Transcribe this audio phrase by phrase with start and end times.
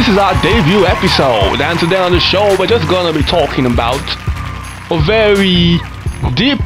[0.00, 1.60] this is our debut episode.
[1.60, 4.00] And today on the show, we're just gonna be talking about
[4.90, 5.78] a very
[6.36, 6.58] deep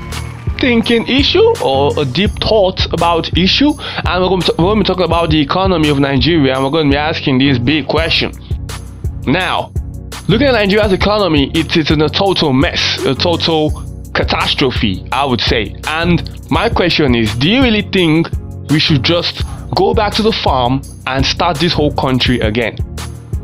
[0.61, 3.73] thinking issue or a deep thought about issue,
[4.07, 6.63] and we're going, to, we're going to be talking about the economy of Nigeria, and
[6.63, 8.31] we're going to be asking this big question.
[9.27, 9.73] Now,
[10.29, 13.83] looking at Nigeria's economy, it is in a total mess, a total
[14.15, 15.75] catastrophe, I would say.
[15.89, 18.29] And my question is, do you really think
[18.71, 19.43] we should just
[19.75, 22.94] go back to the farm and start this whole country again?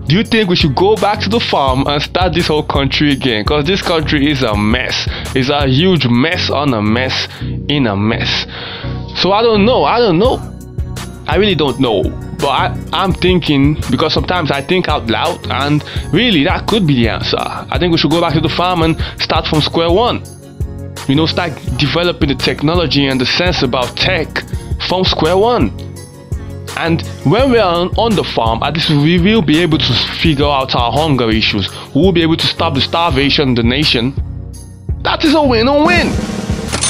[0.07, 3.13] Do you think we should go back to the farm and start this whole country
[3.13, 3.45] again?
[3.45, 5.07] Because this country is a mess.
[5.37, 7.29] It's a huge mess on a mess
[7.69, 8.47] in a mess.
[9.21, 9.85] So I don't know.
[9.85, 10.39] I don't know.
[11.29, 12.03] I really don't know.
[12.41, 16.95] But I, I'm thinking because sometimes I think out loud, and really that could be
[16.95, 17.37] the answer.
[17.39, 20.25] I think we should go back to the farm and start from square one.
[21.07, 24.43] You know, start developing the technology and the sense about tech
[24.89, 25.90] from square one.
[26.77, 30.47] And when we are on the farm, at least we will be able to figure
[30.47, 31.69] out our hunger issues.
[31.95, 34.15] We will be able to stop the starvation in the nation.
[35.03, 36.09] That is a win-win.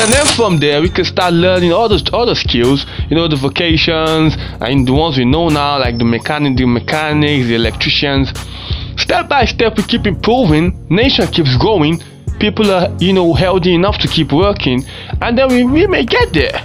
[0.01, 3.36] And then from there, we can start learning all those other skills, you know, the
[3.36, 8.33] vocations, and the ones we know now, like the mechanic, the mechanics, the electricians.
[8.97, 10.86] Step by step, we keep improving.
[10.89, 12.01] Nation keeps growing.
[12.39, 14.83] People are, you know, healthy enough to keep working,
[15.20, 16.58] and then we, we may get there.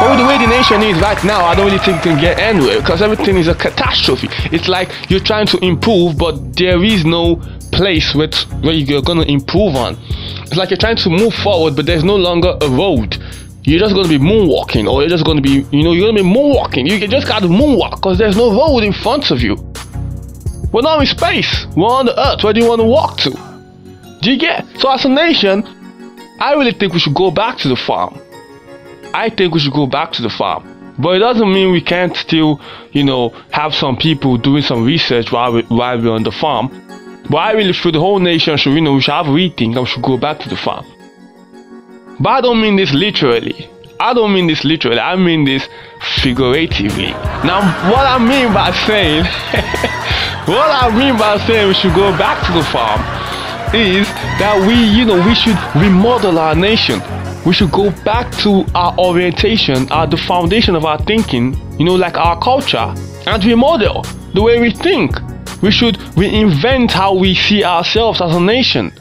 [0.00, 2.80] With the way the nation is right now, I don't really think can get anywhere
[2.80, 4.28] because everything is a catastrophe.
[4.50, 7.36] It's like you're trying to improve, but there is no
[7.70, 9.98] place with, where you're gonna improve on.
[10.40, 13.22] It's like you're trying to move forward, but there's no longer a road.
[13.64, 16.28] You're just gonna be moonwalking, or you're just gonna be, you know, you're gonna be
[16.28, 16.88] moonwalking.
[16.88, 19.54] You just gotta moonwalk because there's no road in front of you.
[20.72, 21.66] We're not in space.
[21.76, 22.42] We're on the earth.
[22.42, 23.30] Where do you want to walk to?
[24.22, 24.66] Do you get?
[24.78, 25.62] So as a nation,
[26.40, 28.18] I really think we should go back to the farm.
[29.14, 30.94] I think we should go back to the farm.
[30.98, 32.60] But it doesn't mean we can't still,
[32.92, 36.68] you know, have some people doing some research while, we, while we're on the farm.
[37.30, 39.72] But I really feel the whole nation should, you know, we should have a rethink
[39.76, 40.84] and we should go back to the farm.
[42.20, 43.70] But I don't mean this literally.
[43.98, 44.98] I don't mean this literally.
[44.98, 45.66] I mean this
[46.22, 47.12] figuratively.
[47.44, 47.60] Now,
[47.90, 49.24] what I mean by saying,
[50.46, 53.00] what I mean by saying we should go back to the farm
[53.74, 54.06] is
[54.38, 57.00] that we, you know, we should remodel our nation
[57.44, 61.94] we should go back to our orientation, our the foundation of our thinking, you know,
[61.94, 62.94] like our culture,
[63.26, 64.02] and remodel
[64.34, 65.12] the way we think.
[65.62, 68.92] We should reinvent how we see ourselves as a nation,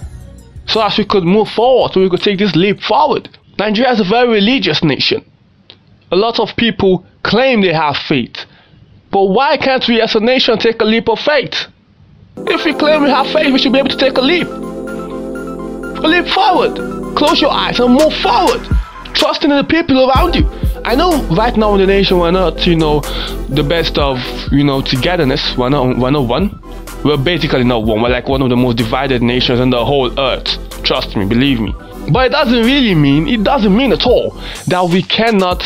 [0.67, 3.29] so as we could move forward, so we could take this leap forward.
[3.57, 5.23] Nigeria is a very religious nation.
[6.11, 8.45] A lot of people claim they have faith,
[9.11, 11.67] but why can't we as a nation take a leap of faith?
[12.37, 14.47] If we claim we have faith, we should be able to take a leap.
[14.47, 16.98] A leap forward.
[17.15, 18.61] Close your eyes and move forward.
[19.13, 20.49] Trusting in the people around you.
[20.85, 23.01] I know right now in the nation we're not, you know,
[23.49, 24.17] the best of,
[24.51, 25.57] you know, togetherness.
[25.57, 26.59] We're not, we're not one.
[27.03, 28.01] We're basically not one.
[28.01, 30.57] We're like one of the most divided nations on the whole earth.
[30.83, 31.73] Trust me, believe me.
[32.11, 34.31] But it doesn't really mean, it doesn't mean at all
[34.67, 35.63] that we cannot,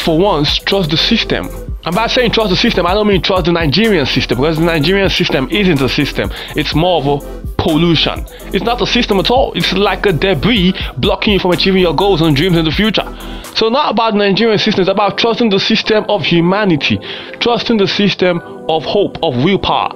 [0.00, 1.48] for once, trust the system.
[1.84, 4.64] And by saying trust the system, I don't mean trust the Nigerian system because the
[4.64, 6.30] Nigerian system isn't a system.
[6.54, 8.26] It's more of a pollution.
[8.52, 9.52] It's not a system at all.
[9.54, 13.06] It's like a debris blocking you from achieving your goals and dreams in the future.
[13.54, 16.98] So not about Nigerian system, it's about trusting the system of humanity,
[17.38, 19.94] trusting the system of hope, of willpower.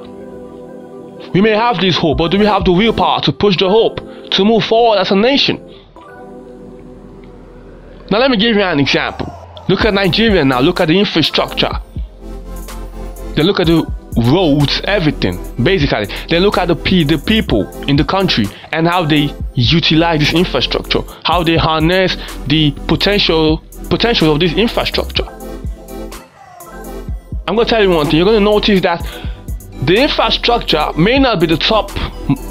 [1.34, 3.99] We may have this hope, but do we have the willpower to push the hope,
[4.31, 5.56] to move forward as a nation?
[8.10, 9.32] Now let me give you an example.
[9.69, 11.72] Look at Nigeria now, look at the infrastructure.
[13.34, 13.85] Then look at the
[14.16, 16.06] roads, everything, basically.
[16.28, 21.02] Then look at the, the people in the country and how they utilize this infrastructure,
[21.24, 22.16] how they harness
[22.46, 25.24] the potential potential of this infrastructure.
[27.48, 29.06] I'm gonna tell you one thing, you're gonna notice that
[29.82, 31.90] the infrastructure may not be the top,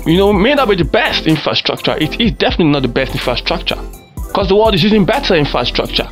[0.05, 1.97] you know, may not be the best infrastructure.
[1.97, 3.77] It is definitely not the best infrastructure
[4.27, 6.07] because the world is using better infrastructure.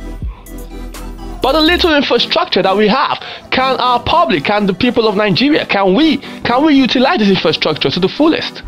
[1.44, 3.18] But the little infrastructure that we have,
[3.50, 7.90] can our public, can the people of Nigeria, can we, can we utilize this infrastructure
[7.90, 8.62] to the fullest?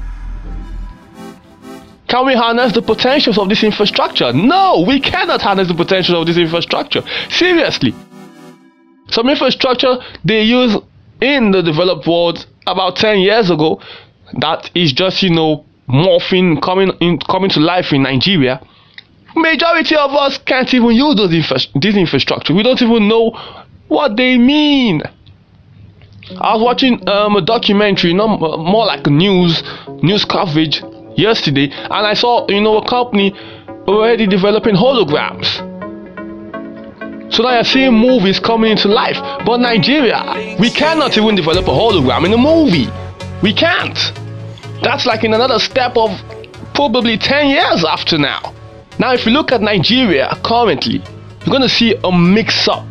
[2.07, 4.31] Can we harness the potentials of this infrastructure?
[4.35, 7.03] No, we cannot harness the potential of this infrastructure.
[7.31, 7.95] Seriously.
[9.09, 10.77] Some infrastructure they use
[11.23, 13.81] in the developed world about 10 years ago
[14.41, 18.61] that is just, you know, morphing, coming in, coming to life in Nigeria
[19.37, 22.55] majority of us can't even use those infra- this infrastructure.
[22.55, 23.31] We don't even know
[23.89, 25.03] what they mean.
[26.41, 29.63] I was watching um, a documentary, not more like news
[30.03, 30.83] news coverage
[31.17, 33.33] yesterday, and I saw you know a company
[33.87, 35.47] already developing holograms.
[37.33, 39.19] So now you're seeing movies coming into life.
[39.45, 42.89] But Nigeria, we cannot even develop a hologram in a movie.
[43.43, 43.99] We can't.
[44.83, 46.11] That's like in another step of
[46.75, 48.56] probably 10 years after now.
[48.99, 52.87] Now, if you look at Nigeria currently, you're going to see a mix up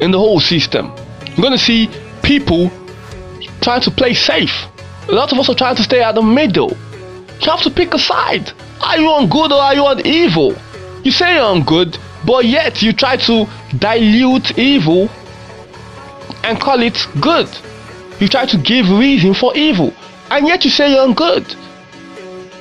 [0.00, 0.92] in the whole system.
[1.26, 1.88] You're going to see
[2.22, 2.70] people
[3.60, 4.66] trying to play safe.
[5.08, 6.70] A lot of us are trying to stay at the middle.
[7.40, 8.52] You have to pick a side.
[8.82, 10.56] Are you on good or are you on evil?
[11.04, 11.96] You say you're on good,
[12.26, 13.46] but yet you try to
[13.78, 15.08] dilute evil
[16.44, 17.48] and call it good.
[18.18, 19.94] You try to give reason for evil,
[20.30, 21.46] and yet you say you're on good.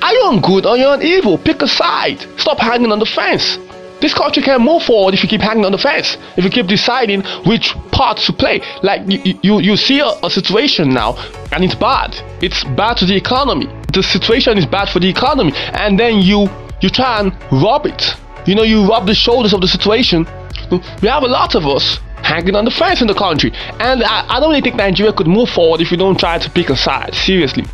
[0.02, 1.38] Are you on good or are you're on evil?
[1.38, 2.26] Pick a side.
[2.38, 3.58] Stop hanging on the fence.
[4.00, 6.18] This country can move forward if you keep hanging on the fence.
[6.38, 8.62] If you keep deciding which part to play.
[8.82, 11.18] Like you, you, you see a, a situation now,
[11.52, 12.16] and it's bad.
[12.42, 13.68] It's bad to the economy.
[13.94, 16.48] The situation is bad for the economy, and then you
[16.82, 18.16] you try and rob it.
[18.48, 20.26] You know, you rub the shoulders of the situation.
[21.02, 24.26] We have a lot of us hanging on the fence in the country, and I,
[24.30, 26.78] I don't really think Nigeria could move forward if we don't try to pick a
[26.78, 27.14] side.
[27.14, 27.66] Seriously.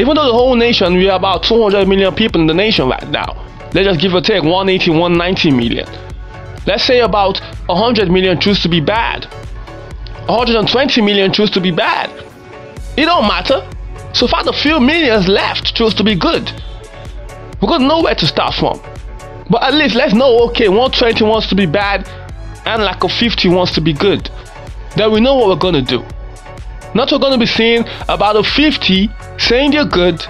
[0.00, 3.06] Even though the whole nation, we are about 200 million people in the nation right
[3.10, 3.36] now.
[3.74, 5.86] Let's just give or take 180, 190 million.
[6.66, 9.26] Let's say about 100 million choose to be bad.
[10.24, 12.08] 120 million choose to be bad.
[12.96, 13.68] It don't matter.
[14.14, 16.50] So far, the few millions left choose to be good.
[17.60, 18.80] We're gonna to start from.
[19.50, 22.08] But at least let's know okay, 120 wants to be bad
[22.64, 24.30] and like a 50 wants to be good.
[24.96, 26.02] Then we know what we're gonna do.
[26.94, 30.24] Not we're gonna be seeing about a 50 saying they're good,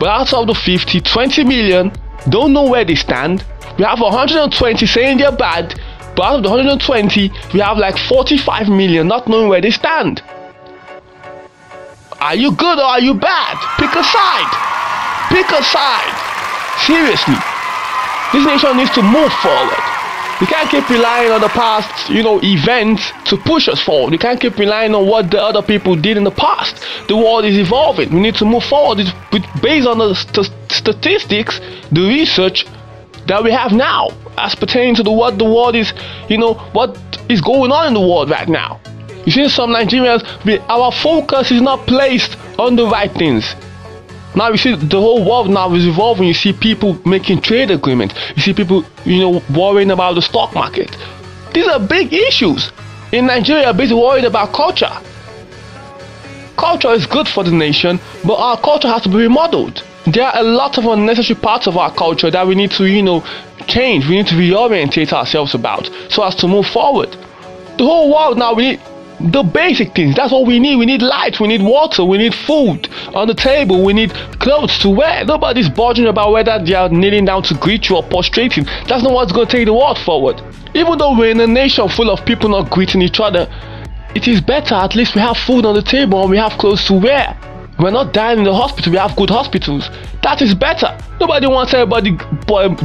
[0.00, 1.92] but out of the 50, 20 million
[2.28, 3.44] don't know where they stand.
[3.78, 5.78] We have 120 saying they're bad,
[6.16, 10.22] but out of the 120, we have like 45 million not knowing where they stand.
[12.20, 13.56] Are you good or are you bad?
[13.78, 14.52] Pick a side.
[15.28, 16.14] Pick a side.
[16.86, 17.36] Seriously.
[18.32, 19.87] This nation needs to move forward.
[20.40, 24.12] We can't keep relying on the past, you know, events to push us forward.
[24.12, 26.84] We can't keep relying on what the other people did in the past.
[27.08, 28.14] The world is evolving.
[28.14, 28.98] We need to move forward
[29.60, 31.58] based on the st statistics,
[31.90, 32.66] the research
[33.26, 35.92] that we have now, as pertaining to the what the world is,
[36.28, 36.96] you know, what
[37.28, 38.80] is going on in the world right now.
[39.26, 40.22] You see, some Nigerians,
[40.68, 43.56] our focus is not placed on the right things.
[44.34, 46.28] Now you see the whole world now is evolving.
[46.28, 48.14] You see people making trade agreements.
[48.36, 50.96] You see people, you know, worrying about the stock market.
[51.54, 52.70] These are big issues.
[53.12, 54.92] In Nigeria, busy worried about culture.
[56.58, 59.82] Culture is good for the nation, but our culture has to be remodeled.
[60.06, 63.02] There are a lot of unnecessary parts of our culture that we need to, you
[63.02, 63.24] know,
[63.66, 64.06] change.
[64.08, 67.10] We need to reorientate ourselves about so as to move forward.
[67.78, 68.80] The whole world now we need
[69.20, 70.14] the basic things.
[70.14, 70.76] That's what we need.
[70.76, 74.78] We need light, we need water, we need food on the table, we need clothes
[74.80, 75.24] to wear.
[75.24, 78.64] Nobody's bothering about whether they are kneeling down to greet you or prostrating.
[78.86, 80.40] That's not what's going to take the world forward.
[80.74, 83.48] Even though we're in a nation full of people not greeting each other,
[84.14, 86.84] it is better at least we have food on the table and we have clothes
[86.86, 87.36] to wear.
[87.78, 89.88] We're not dying in the hospital, we have good hospitals.
[90.22, 90.98] That is better.
[91.20, 92.10] Nobody wants everybody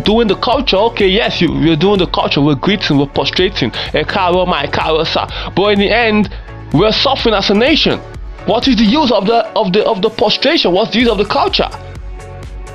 [0.04, 0.78] doing the culture.
[0.78, 3.72] Okay, yes, you, you're doing the culture, we're greeting, we're prostrating.
[3.96, 5.26] A caro, my caro, sir.
[5.56, 6.30] But in the end,
[6.74, 8.00] we're suffering as a nation.
[8.46, 10.74] What is the use of the of the of the prostration?
[10.74, 11.70] What's the use of the culture?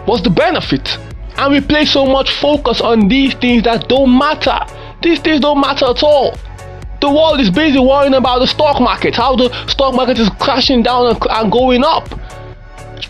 [0.06, 0.98] What's the benefit?
[1.36, 4.58] And we place so much focus on these things that don't matter.
[5.02, 6.36] These things don't matter at all.
[7.00, 10.82] The world is busy worrying about the stock market, how the stock market is crashing
[10.82, 12.08] down and, going up.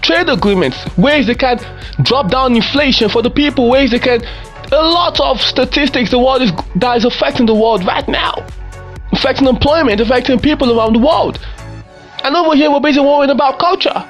[0.02, 1.58] Trade agreements, ways they can
[2.02, 4.22] drop down inflation for the people, ways they can.
[4.70, 8.34] A lot of statistics the world is that is affecting the world right now,
[9.12, 11.38] affecting employment, affecting people around the world.
[12.24, 14.04] And over here we're busy worrying about culture.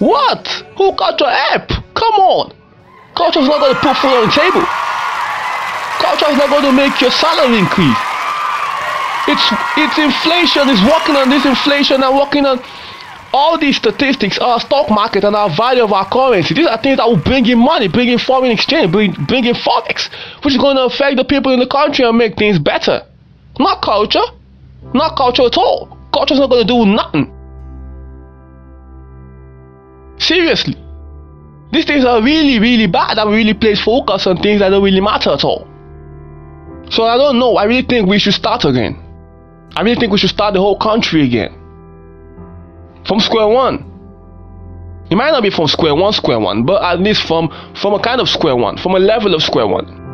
[0.00, 0.46] What?
[0.76, 1.68] Who culture app?
[1.94, 2.52] Come on.
[3.14, 4.66] Culture is not going to put food on the table.
[6.02, 8.15] Culture is not going to make your salary increase.
[9.28, 12.62] It's it's inflation is working on this inflation and working on
[13.32, 16.54] all these statistics, our stock market and our value of our currency.
[16.54, 19.54] These are things that will bring in money, bring in foreign exchange, bring, bring in
[19.54, 20.08] forex,
[20.42, 23.02] which is going to affect the people in the country and make things better.
[23.58, 24.24] Not culture.
[24.94, 25.98] Not culture at all.
[26.14, 27.32] Culture is not going to do nothing.
[30.18, 30.76] Seriously.
[31.72, 35.00] These things are really, really bad and really place focus on things that don't really
[35.00, 35.66] matter at all.
[36.90, 37.56] So I don't know.
[37.56, 39.05] I really think we should start again.
[39.74, 41.52] I really think we should start the whole country again.
[43.06, 43.92] From square one.
[45.10, 48.00] It might not be from square one, square one, but at least from from a
[48.00, 50.05] kind of square one, from a level of square one.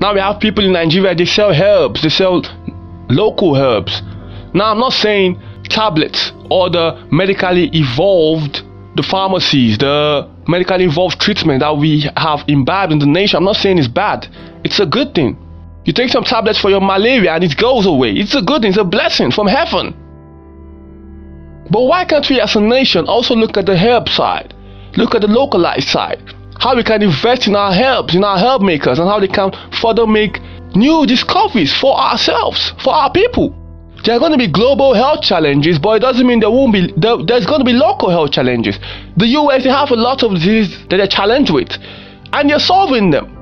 [0.00, 2.42] Now we have people in Nigeria, they sell herbs, they sell
[3.08, 4.00] local herbs.
[4.54, 8.62] Now I'm not saying tablets or the medically evolved,
[8.96, 13.38] the pharmacies, the medically evolved treatment that we have imbibed in the nation.
[13.38, 14.28] I'm not saying it's bad.
[14.64, 15.36] It's a good thing.
[15.84, 18.12] You take some tablets for your malaria and it goes away.
[18.12, 19.94] It's a good thing, it's a blessing from heaven.
[21.70, 24.54] But why can't we as a nation also look at the herb side?
[24.96, 26.34] Look at the localized side.
[26.58, 29.52] How we can invest in our herbs, in our herb makers, and how they can
[29.80, 30.40] further make
[30.74, 33.54] new discoveries for ourselves, for our people.
[34.04, 36.92] There are going to be global health challenges, but it doesn't mean there won't be.
[36.96, 38.78] There, there's going to be local health challenges.
[39.16, 41.70] The US they have a lot of diseases that they're challenged with,
[42.32, 43.34] and they're solving them.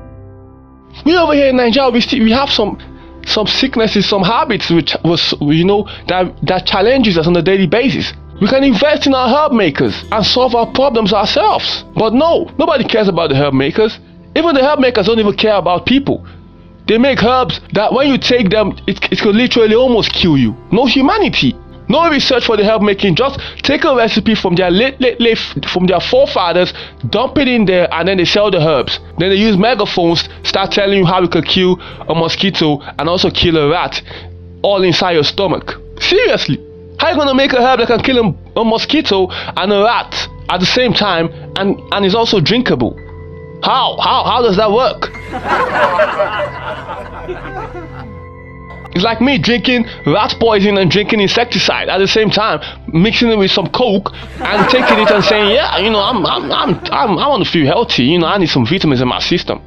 [1.04, 2.78] We over here in Nigeria, we see, we have some
[3.26, 7.66] some sicknesses, some habits which was you know that that challenges us on a daily
[7.66, 8.12] basis.
[8.40, 11.84] We can invest in our herb makers and solve our problems ourselves.
[11.94, 13.98] But no, nobody cares about the herb makers.
[14.34, 16.26] Even the herb makers don't even care about people.
[16.86, 20.54] They make herbs that when you take them, it, it could literally almost kill you.
[20.70, 21.56] No humanity.
[21.88, 23.14] No research for the herb making.
[23.14, 25.38] Just take a recipe from their late, late, late,
[25.72, 26.74] from their forefathers,
[27.08, 29.00] dump it in there, and then they sell the herbs.
[29.18, 33.30] Then they use megaphones, start telling you how you could kill a mosquito and also
[33.30, 34.02] kill a rat,
[34.62, 35.74] all inside your stomach.
[36.00, 36.60] Seriously.
[36.98, 40.28] How you gonna make a herb that can kill a, a mosquito and a rat
[40.48, 42.96] at the same time and, and is also drinkable?
[43.62, 43.96] How?
[44.00, 44.24] How?
[44.24, 45.10] How does that work?
[48.94, 52.60] it's like me drinking rat poison and drinking insecticide at the same time,
[52.92, 54.10] mixing it with some coke
[54.40, 57.50] and taking it and saying, yeah, you know, I'm, I'm, I'm, I'm, I want to
[57.50, 58.04] feel healthy.
[58.04, 59.58] You know, I need some vitamins in my system.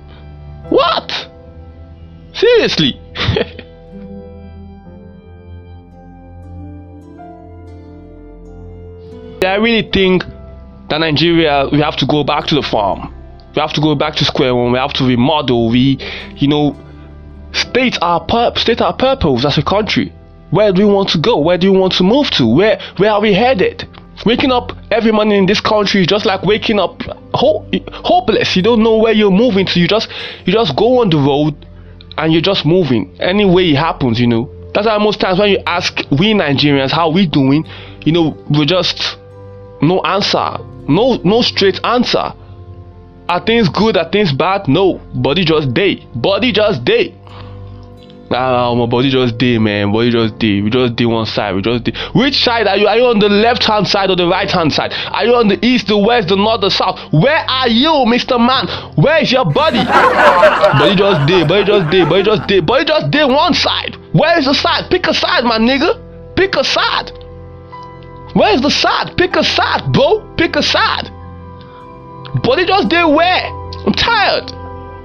[0.70, 1.28] What?
[2.34, 3.00] Seriously?
[9.50, 10.24] I really think
[10.90, 13.14] that Nigeria, we have to go back to the farm.
[13.56, 14.72] We have to go back to square one.
[14.72, 15.70] We have to remodel.
[15.70, 15.98] We,
[16.36, 16.76] you know,
[17.52, 20.14] state our pur- state our purpose as a country.
[20.52, 21.38] Where do we want to go?
[21.38, 22.48] Where do we want to move to?
[22.48, 23.88] Where where are we headed?
[24.26, 27.02] Waking up every morning in this country is just like waking up
[27.34, 28.56] ho- hopeless.
[28.56, 29.80] You don't know where you're moving to.
[29.80, 30.10] You just
[30.46, 31.66] you just go on the road
[32.18, 33.16] and you're just moving.
[33.20, 34.50] Any way it happens, you know.
[34.74, 37.66] That's why most times when you ask we Nigerians how we doing,
[38.06, 39.18] you know, we're just
[39.82, 40.58] no answer.
[40.88, 42.34] No no straight answer.
[43.30, 43.96] Are things good?
[43.96, 44.68] Are things bad?
[44.68, 45.00] No.
[45.14, 46.08] Body just day.
[46.16, 47.14] Body just day.
[48.32, 49.92] Ah, my body just day, man.
[49.92, 50.62] Body just day.
[50.62, 51.56] We just day one side.
[51.56, 51.94] We just day.
[52.14, 52.88] Which side are you?
[52.88, 54.94] Are you on the left hand side or the right hand side?
[55.12, 57.00] Are you on the east, the west, the north, the south?
[57.12, 58.38] Where are you, Mr.
[58.38, 58.68] Man?
[58.96, 59.84] Where is your body?
[59.84, 61.44] body just day.
[61.44, 62.04] Body just day.
[62.06, 62.60] Body just day.
[62.60, 63.96] Body just day one side.
[64.14, 64.90] Where is the side?
[64.92, 66.36] Pick a side, my nigga.
[66.36, 67.12] Pick a side.
[68.40, 69.18] Where's the side?
[69.18, 70.22] Pick a side, bro.
[70.38, 71.12] Pick a side.
[72.36, 73.46] But Body just day where?
[73.86, 74.54] I'm tired.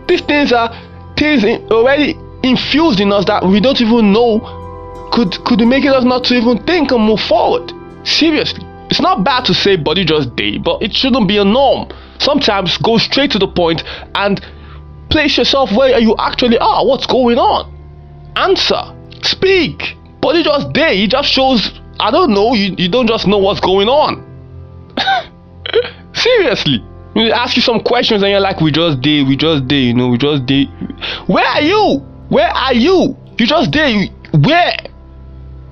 [0.06, 0.70] These things are
[1.16, 4.38] things already infused in us that we don't even know
[5.12, 7.72] could could make us not to even think and move forward.
[8.06, 8.64] Seriously.
[8.88, 11.88] It's not bad to say body just day, but it shouldn't be a norm.
[12.20, 13.82] Sometimes go straight to the point
[14.14, 14.40] and
[15.10, 16.86] place yourself where you actually are.
[16.86, 17.66] What's going on?
[18.36, 18.94] Answer.
[19.22, 19.96] Speak.
[20.20, 21.02] Body just day.
[21.02, 24.22] It just shows I don't know, you, you don't just know what's going on.
[26.14, 26.84] Seriously.
[27.14, 29.94] You ask you some questions and you're like, we just did, we just did, you
[29.94, 30.68] know, we just did.
[31.28, 31.98] Where are you?
[32.28, 33.16] Where are you?
[33.38, 34.10] You just did.
[34.32, 34.76] Where?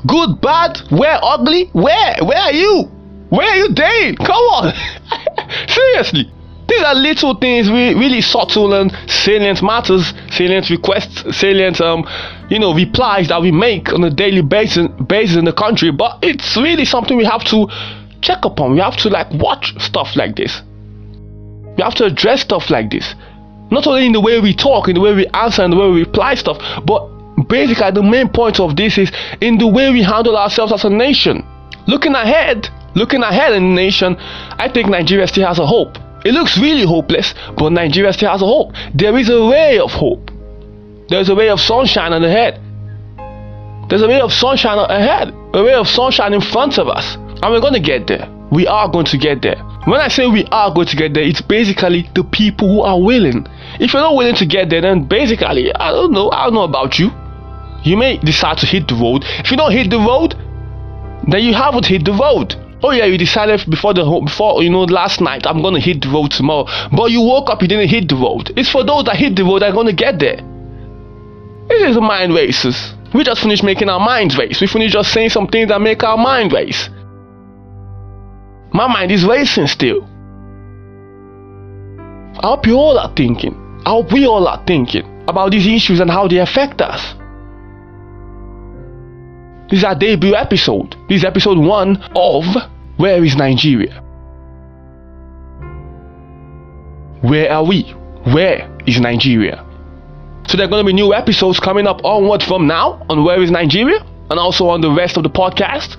[0.06, 1.66] Good, bad, where ugly?
[1.72, 2.16] Where?
[2.22, 2.84] Where are you?
[3.30, 4.16] Where are you dating?
[4.16, 4.74] Come on.
[5.68, 6.30] Seriously.
[6.68, 12.08] These are little things, we really subtle and salient matters, salient requests, salient, um,
[12.48, 15.90] you know, replies that we make on a daily basis, basis in the country.
[15.90, 17.68] But it's really something we have to
[18.20, 18.72] check upon.
[18.72, 20.62] We have to like watch stuff like this.
[21.76, 23.14] We have to address stuff like this.
[23.70, 25.90] Not only in the way we talk, in the way we answer, and the way
[25.90, 27.08] we reply stuff, but
[27.48, 30.90] basically the main point of this is in the way we handle ourselves as a
[30.90, 31.44] nation.
[31.86, 35.98] Looking ahead, looking ahead in the nation, I think Nigeria still has a hope.
[36.24, 38.72] It looks really hopeless, but Nigeria still has a hope.
[38.94, 40.30] There is a way of hope.
[41.08, 42.60] There's a way of sunshine ahead.
[43.88, 45.34] There's a way of sunshine ahead.
[45.54, 47.16] A way of sunshine in front of us.
[47.16, 48.28] And we're going to get there.
[48.50, 49.56] We are going to get there.
[49.84, 53.00] When I say we are going to get there, it's basically the people who are
[53.00, 53.46] willing.
[53.80, 56.30] If you're not willing to get there, then basically, I don't know.
[56.30, 57.10] I don't know about you.
[57.82, 59.24] You may decide to hit the road.
[59.40, 60.36] If you don't hit the road,
[61.28, 64.82] then you haven't hit the road oh yeah you decided before the before you know
[64.84, 66.66] last night i'm gonna hit the road tomorrow.
[66.90, 68.52] But you woke up you didn't hit the road.
[68.56, 70.38] It's for those that hit the road that are gonna get there.
[71.70, 72.94] It is is mind races.
[73.14, 74.60] We just finished making our minds race.
[74.60, 76.88] We finished just saying some things that make our mind race.
[78.72, 80.02] My mind is racing still.
[82.42, 83.54] I hope you all are thinking.
[83.84, 87.14] I hope we all are thinking about these issues and how they affect us.
[89.72, 90.96] This is our debut episode.
[91.08, 92.44] This is episode one of
[92.98, 94.02] Where is Nigeria?
[97.22, 97.84] Where are we?
[98.34, 99.64] Where is Nigeria?
[100.46, 103.40] So there are going to be new episodes coming up onward from now on Where
[103.42, 105.96] is Nigeria and also on the rest of the podcast.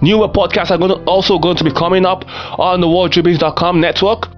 [0.00, 2.24] Newer podcasts are going to, also going to be coming up
[2.58, 4.30] on the worldtributes.com network.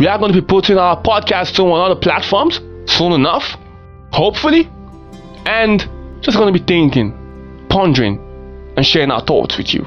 [0.00, 3.56] We are going to be putting our podcast to on other platforms soon enough,
[4.10, 4.68] hopefully,
[5.46, 5.78] and
[6.22, 7.14] just going to be thinking,
[7.68, 8.18] pondering,
[8.76, 9.86] and sharing our thoughts with you.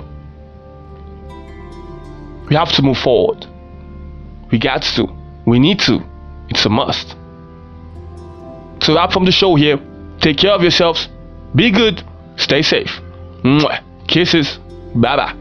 [2.49, 3.45] We have to move forward.
[4.51, 5.07] We got to.
[5.45, 6.03] We need to.
[6.49, 7.15] It's a must.
[8.81, 9.79] So wrap from the show here.
[10.19, 11.07] Take care of yourselves.
[11.55, 12.03] Be good.
[12.35, 12.99] Stay safe.
[13.43, 13.81] Mwah.
[14.07, 14.59] Kisses.
[14.95, 15.40] Bye bye.